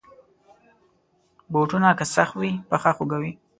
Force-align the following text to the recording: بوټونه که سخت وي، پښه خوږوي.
بوټونه 1.51 1.89
که 1.97 2.05
سخت 2.15 2.33
وي، 2.37 2.51
پښه 2.69 2.91
خوږوي. 2.95 3.31